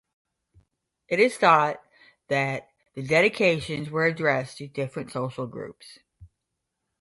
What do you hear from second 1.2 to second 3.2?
thought that that the